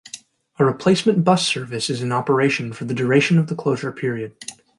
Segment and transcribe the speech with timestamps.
[0.57, 4.35] A replacement bus service is in operation for the duration of the closure period.